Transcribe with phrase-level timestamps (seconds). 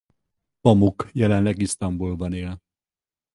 [0.61, 2.61] Pamuk jelenleg Isztambulban él.